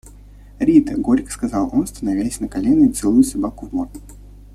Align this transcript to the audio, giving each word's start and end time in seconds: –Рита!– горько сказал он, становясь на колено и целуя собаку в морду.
–Рита!– 0.59 0.97
горько 0.99 1.31
сказал 1.31 1.69
он, 1.73 1.85
становясь 1.85 2.39
на 2.39 2.47
колено 2.47 2.85
и 2.85 2.91
целуя 2.91 3.21
собаку 3.21 3.67
в 3.67 3.71
морду. 3.71 3.99